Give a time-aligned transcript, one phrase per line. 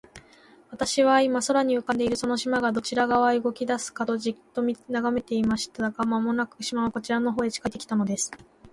[0.71, 5.91] 私は、今、空に浮んでいるその島が、どちら側へ動きだすかと、じっと眺めていました。
[5.91, 8.31] が、間もなく、島はこちらの方へ近づいて来たのです。